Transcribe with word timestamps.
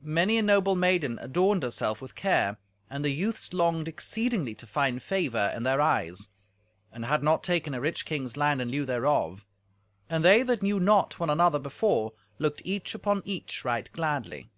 Many 0.00 0.38
a 0.38 0.42
noble 0.42 0.74
maiden 0.74 1.18
adorned 1.20 1.62
herself 1.62 2.00
with 2.00 2.14
care, 2.14 2.56
and 2.88 3.04
the 3.04 3.10
youths 3.10 3.52
longed 3.52 3.86
exceedingly 3.86 4.54
to 4.54 4.66
find 4.66 5.02
favour 5.02 5.52
in 5.54 5.62
their 5.62 5.78
eyes, 5.82 6.28
and 6.90 7.04
had 7.04 7.22
not 7.22 7.42
taken 7.44 7.74
a 7.74 7.80
rich 7.82 8.06
king's 8.06 8.38
land 8.38 8.62
in 8.62 8.70
lieu 8.70 8.86
thereof. 8.86 9.44
And 10.08 10.24
they 10.24 10.42
that 10.42 10.62
knew 10.62 10.80
not 10.80 11.20
one 11.20 11.28
another 11.28 11.58
before 11.58 12.14
looked 12.38 12.62
each 12.64 12.94
upon 12.94 13.20
each 13.26 13.62
right 13.62 13.92
gladly. 13.92 14.48